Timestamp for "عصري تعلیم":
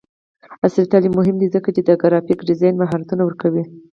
0.63-1.13